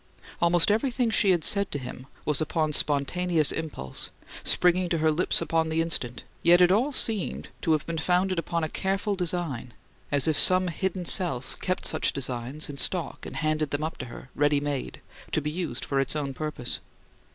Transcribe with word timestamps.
Almost 0.41 0.71
everything 0.71 1.11
she 1.11 1.29
had 1.29 1.43
said 1.43 1.71
to 1.71 1.77
him 1.77 2.07
was 2.25 2.41
upon 2.41 2.73
spontaneous 2.73 3.51
impulse, 3.51 4.09
springing 4.43 4.89
to 4.89 4.97
her 4.97 5.11
lips 5.11 5.43
on 5.51 5.69
the 5.69 5.79
instant; 5.79 6.23
yet 6.41 6.59
it 6.59 6.71
all 6.71 6.91
seemed 6.91 7.49
to 7.61 7.73
have 7.73 7.85
been 7.85 7.99
founded 7.99 8.39
upon 8.39 8.63
a 8.63 8.67
careful 8.67 9.15
design, 9.15 9.75
as 10.11 10.27
if 10.27 10.39
some 10.39 10.69
hidden 10.69 11.05
self 11.05 11.55
kept 11.59 11.85
such 11.85 12.13
designs 12.13 12.67
in 12.67 12.77
stock 12.77 13.27
and 13.27 13.35
handed 13.35 13.69
them 13.69 13.83
up 13.83 13.99
to 13.99 14.07
her, 14.07 14.31
ready 14.33 14.59
made, 14.59 15.01
to 15.33 15.39
be 15.39 15.51
used 15.51 15.85
for 15.85 15.99
its 15.99 16.15
own 16.15 16.33
purpose. 16.33 16.79